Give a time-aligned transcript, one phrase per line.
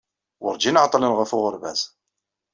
[0.43, 1.81] Werǧin ɛeḍḍlen ɣef uɣerbaz.